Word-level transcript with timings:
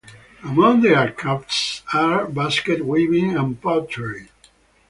Among 0.43 0.81
their 0.81 1.11
crafts 1.11 1.83
are 1.93 2.25
basket 2.25 2.83
weaving 2.83 3.37
and 3.37 3.61
pottery. 3.61 4.29